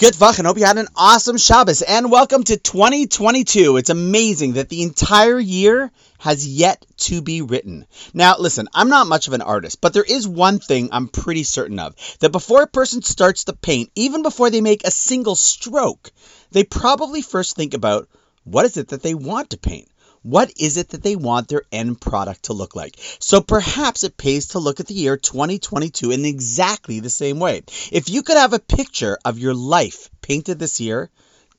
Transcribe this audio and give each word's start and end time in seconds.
Good 0.00 0.14
voch, 0.14 0.38
and 0.38 0.46
hope 0.46 0.56
you 0.56 0.64
had 0.64 0.78
an 0.78 0.88
awesome 0.96 1.36
Shabbos, 1.36 1.82
and 1.82 2.10
welcome 2.10 2.42
to 2.44 2.56
2022. 2.56 3.76
It's 3.76 3.90
amazing 3.90 4.54
that 4.54 4.70
the 4.70 4.82
entire 4.82 5.38
year 5.38 5.90
has 6.18 6.48
yet 6.48 6.86
to 7.00 7.20
be 7.20 7.42
written. 7.42 7.84
Now, 8.14 8.36
listen, 8.38 8.66
I'm 8.72 8.88
not 8.88 9.08
much 9.08 9.28
of 9.28 9.34
an 9.34 9.42
artist, 9.42 9.82
but 9.82 9.92
there 9.92 10.02
is 10.02 10.26
one 10.26 10.58
thing 10.58 10.88
I'm 10.90 11.08
pretty 11.08 11.42
certain 11.42 11.78
of 11.78 11.94
that 12.20 12.32
before 12.32 12.62
a 12.62 12.66
person 12.66 13.02
starts 13.02 13.44
to 13.44 13.52
paint, 13.52 13.90
even 13.94 14.22
before 14.22 14.48
they 14.48 14.62
make 14.62 14.86
a 14.86 14.90
single 14.90 15.34
stroke, 15.34 16.10
they 16.50 16.64
probably 16.64 17.20
first 17.20 17.54
think 17.54 17.74
about 17.74 18.08
what 18.44 18.64
is 18.64 18.78
it 18.78 18.88
that 18.88 19.02
they 19.02 19.12
want 19.12 19.50
to 19.50 19.58
paint? 19.58 19.89
What 20.22 20.52
is 20.58 20.76
it 20.76 20.90
that 20.90 21.02
they 21.02 21.16
want 21.16 21.48
their 21.48 21.62
end 21.72 21.98
product 21.98 22.44
to 22.44 22.52
look 22.52 22.76
like? 22.76 22.96
So 23.20 23.40
perhaps 23.40 24.04
it 24.04 24.18
pays 24.18 24.48
to 24.48 24.58
look 24.58 24.78
at 24.78 24.86
the 24.86 24.94
year 24.94 25.16
2022 25.16 26.10
in 26.10 26.26
exactly 26.26 27.00
the 27.00 27.08
same 27.08 27.38
way. 27.38 27.62
If 27.90 28.10
you 28.10 28.22
could 28.22 28.36
have 28.36 28.52
a 28.52 28.58
picture 28.58 29.18
of 29.24 29.38
your 29.38 29.54
life 29.54 30.10
painted 30.20 30.58
this 30.58 30.78
year, 30.78 31.10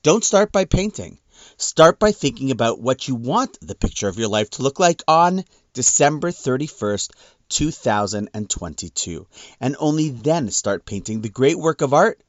don't 0.03 0.23
start 0.23 0.51
by 0.51 0.65
painting. 0.65 1.17
Start 1.57 1.97
by 1.97 2.11
thinking 2.11 2.51
about 2.51 2.79
what 2.79 3.07
you 3.07 3.15
want 3.15 3.57
the 3.61 3.73
picture 3.73 4.07
of 4.07 4.19
your 4.19 4.29
life 4.29 4.51
to 4.51 4.61
look 4.61 4.79
like 4.79 5.01
on 5.07 5.43
December 5.73 6.31
31st, 6.31 7.09
2022. 7.49 9.27
And 9.59 9.75
only 9.79 10.09
then 10.09 10.51
start 10.51 10.85
painting 10.85 11.21
the 11.21 11.29
great 11.29 11.57
work 11.57 11.81
of 11.81 11.93
art 11.93 12.21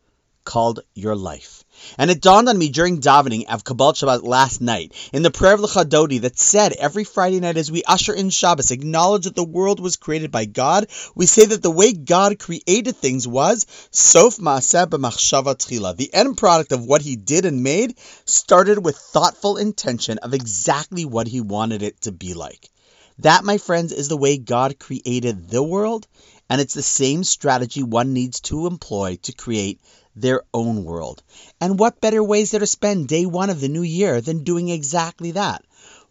called 0.45 0.81
your 0.95 1.17
life. 1.17 1.65
And 1.99 2.11
it 2.11 2.21
dawned 2.21 2.49
on 2.49 2.59
me 2.59 2.69
during 2.69 3.01
davening 3.01 3.47
of 3.49 3.65
Kabbalat 3.65 3.95
Shabbat 3.95 4.23
last 4.23 4.61
night 4.61 4.93
in 5.13 5.23
the 5.23 5.31
prayer 5.31 5.55
of 5.55 5.61
Lechadodi 5.61 6.21
that 6.21 6.39
said 6.39 6.73
every 6.73 7.05
Friday 7.05 7.41
night 7.41 7.57
as 7.57 7.73
we 7.73 7.83
usher 7.83 8.13
in 8.13 8.31
Shabbos, 8.31 8.71
acknowledge 8.71 9.25
that 9.25 9.35
the 9.35 9.43
world 9.45 9.81
was 9.81 9.97
created 9.97 10.31
by 10.31 10.45
God. 10.45 10.89
We 11.15 11.27
say 11.27 11.47
that 11.47 11.63
the 11.63 11.71
way 11.71 11.93
God 11.93 12.39
created 12.39 12.97
things 12.97 13.27
was 13.27 13.67
Sof 13.91 14.37
Maaseh 14.37 14.87
b'machshava 14.87 15.57
tchila. 15.57 15.97
The 15.97 16.13
end 16.13 16.37
product 16.37 16.73
of 16.73 16.85
what 16.85 17.03
He 17.03 17.17
did 17.17 17.45
and 17.47 17.63
made 17.63 17.97
started 18.25 18.85
with 18.85 18.97
thoughtful 18.97 19.57
intention 19.57 20.19
of 20.19 20.35
exactly 20.35 21.05
what 21.05 21.27
He 21.27 21.41
wanted 21.41 21.83
it 21.83 22.01
to 22.03 22.13
be 22.13 22.35
like. 22.35 22.71
That, 23.19 23.45
my 23.45 23.59
friends, 23.59 23.93
is 23.93 24.09
the 24.09 24.17
way 24.17 24.39
God 24.39 24.79
created 24.79 25.49
the 25.49 25.63
world, 25.63 26.07
and 26.49 26.61
it's 26.61 26.75
the 26.75 26.83
same 26.83 27.25
strategy 27.25 27.83
one 27.83 28.13
needs 28.13 28.41
to 28.41 28.67
employ 28.67 29.19
to 29.23 29.33
create 29.33 29.81
their 30.15 30.43
own 30.53 30.85
world. 30.85 31.23
And 31.61 31.79
what 31.79 32.01
better 32.01 32.23
ways 32.23 32.51
there 32.51 32.61
to 32.61 32.67
spend 32.67 33.09
day 33.09 33.27
one 33.27 33.51
of 33.51 33.61
the 33.61 33.69
new 33.69 33.83
year 33.83 34.21
than 34.21 34.45
doing 34.45 34.69
exactly 34.69 35.33
that? 35.33 35.65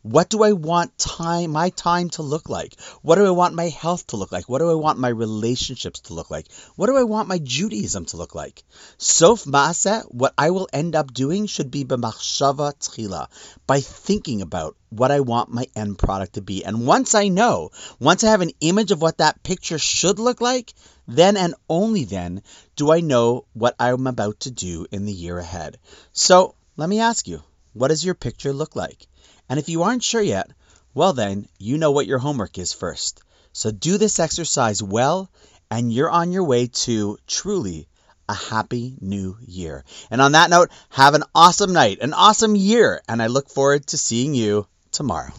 What 0.03 0.29
do 0.29 0.41
I 0.41 0.53
want 0.53 0.97
time 0.97 1.51
my 1.51 1.69
time 1.69 2.09
to 2.11 2.23
look 2.23 2.49
like? 2.49 2.79
What 3.03 3.17
do 3.17 3.25
I 3.27 3.29
want 3.29 3.53
my 3.53 3.69
health 3.69 4.07
to 4.07 4.17
look 4.17 4.31
like? 4.31 4.49
What 4.49 4.57
do 4.57 4.71
I 4.71 4.73
want 4.73 4.97
my 4.97 5.09
relationships 5.09 5.99
to 6.01 6.15
look 6.15 6.31
like? 6.31 6.51
What 6.75 6.87
do 6.87 6.97
I 6.97 7.03
want 7.03 7.27
my 7.27 7.37
Judaism 7.37 8.05
to 8.05 8.17
look 8.17 8.33
like? 8.33 8.63
Sof 8.97 9.43
Maaseh, 9.43 10.03
what 10.11 10.33
I 10.39 10.49
will 10.49 10.67
end 10.73 10.95
up 10.95 11.13
doing 11.13 11.45
should 11.45 11.69
be 11.69 11.85
b'machshava 11.85 12.73
tchila, 12.79 13.27
by 13.67 13.81
thinking 13.81 14.41
about 14.41 14.75
what 14.89 15.11
I 15.11 15.19
want 15.19 15.53
my 15.53 15.67
end 15.75 15.99
product 15.99 16.33
to 16.33 16.41
be. 16.41 16.65
And 16.65 16.87
once 16.87 17.13
I 17.13 17.27
know, 17.27 17.69
once 17.99 18.23
I 18.23 18.31
have 18.31 18.41
an 18.41 18.53
image 18.59 18.89
of 18.89 19.03
what 19.03 19.19
that 19.19 19.43
picture 19.43 19.77
should 19.77 20.17
look 20.17 20.41
like, 20.41 20.73
then 21.07 21.37
and 21.37 21.53
only 21.69 22.05
then 22.05 22.41
do 22.75 22.91
I 22.91 23.01
know 23.01 23.45
what 23.53 23.75
I'm 23.79 24.07
about 24.07 24.39
to 24.41 24.51
do 24.51 24.87
in 24.91 25.05
the 25.05 25.13
year 25.13 25.37
ahead. 25.37 25.77
So 26.11 26.55
let 26.75 26.89
me 26.89 27.01
ask 27.01 27.27
you, 27.27 27.43
what 27.73 27.89
does 27.89 28.03
your 28.03 28.15
picture 28.15 28.53
look 28.53 28.75
like? 28.75 29.07
And 29.49 29.59
if 29.59 29.69
you 29.69 29.83
aren't 29.83 30.03
sure 30.03 30.21
yet, 30.21 30.49
well 30.93 31.13
then, 31.13 31.47
you 31.57 31.77
know 31.77 31.91
what 31.91 32.07
your 32.07 32.19
homework 32.19 32.57
is 32.57 32.73
first. 32.73 33.21
So 33.53 33.71
do 33.71 33.97
this 33.97 34.19
exercise 34.19 34.81
well, 34.81 35.29
and 35.69 35.91
you're 35.91 36.09
on 36.09 36.31
your 36.31 36.43
way 36.43 36.67
to 36.67 37.17
truly 37.27 37.87
a 38.27 38.33
happy 38.33 38.95
new 39.01 39.37
year. 39.45 39.83
And 40.09 40.21
on 40.21 40.33
that 40.33 40.49
note, 40.49 40.69
have 40.89 41.15
an 41.15 41.23
awesome 41.35 41.73
night, 41.73 41.99
an 42.01 42.13
awesome 42.13 42.55
year, 42.55 43.01
and 43.07 43.21
I 43.21 43.27
look 43.27 43.49
forward 43.49 43.87
to 43.87 43.97
seeing 43.97 44.33
you 44.33 44.67
tomorrow. 44.91 45.33